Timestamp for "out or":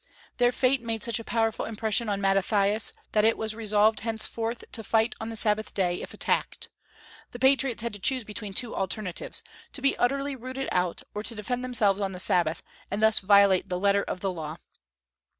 10.71-11.21